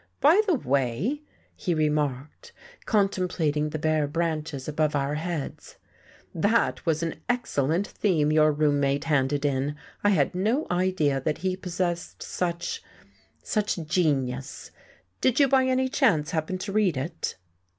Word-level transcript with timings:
"By 0.19 0.41
the 0.47 0.55
way," 0.55 1.21
he 1.55 1.75
remarked, 1.75 2.53
contemplating 2.87 3.69
the 3.69 3.77
bare 3.77 4.07
branches 4.07 4.67
above 4.67 4.95
our 4.95 5.13
heads, 5.13 5.75
"that 6.33 6.83
was 6.87 7.03
an 7.03 7.19
excellent 7.29 7.85
theme 7.87 8.31
your 8.31 8.51
roommate 8.51 9.03
handed 9.03 9.45
in. 9.45 9.75
I 10.03 10.09
had 10.09 10.33
no 10.33 10.65
idea 10.71 11.21
that 11.21 11.37
he 11.45 11.55
possessed 11.55 12.23
such 12.23 12.81
such 13.43 13.75
genius. 13.85 14.71
Did 15.21 15.39
you, 15.39 15.47
by 15.47 15.67
any 15.67 15.87
chance, 15.87 16.31
happen 16.31 16.57
to 16.57 16.71
read 16.71 16.97
it?" 16.97 17.37